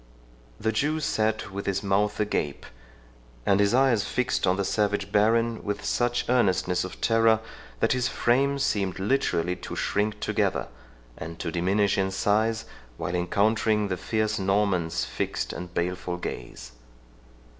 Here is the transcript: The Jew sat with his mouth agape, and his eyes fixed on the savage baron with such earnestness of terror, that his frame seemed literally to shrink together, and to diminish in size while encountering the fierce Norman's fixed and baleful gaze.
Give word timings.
The 0.59 0.71
Jew 0.71 0.99
sat 0.99 1.51
with 1.51 1.67
his 1.67 1.83
mouth 1.83 2.19
agape, 2.19 2.65
and 3.45 3.59
his 3.59 3.75
eyes 3.75 4.03
fixed 4.03 4.47
on 4.47 4.55
the 4.57 4.65
savage 4.65 5.11
baron 5.11 5.63
with 5.63 5.85
such 5.85 6.25
earnestness 6.27 6.83
of 6.83 6.99
terror, 7.01 7.39
that 7.81 7.91
his 7.91 8.07
frame 8.07 8.57
seemed 8.57 8.97
literally 8.97 9.55
to 9.57 9.75
shrink 9.75 10.19
together, 10.19 10.69
and 11.19 11.37
to 11.37 11.51
diminish 11.51 11.99
in 11.99 12.09
size 12.09 12.65
while 12.97 13.13
encountering 13.13 13.89
the 13.89 13.95
fierce 13.95 14.39
Norman's 14.39 15.05
fixed 15.05 15.53
and 15.53 15.71
baleful 15.71 16.17
gaze. 16.17 16.71